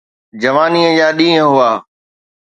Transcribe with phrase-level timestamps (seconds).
[0.41, 1.71] جوانيءَ جا ڏينهن هئا.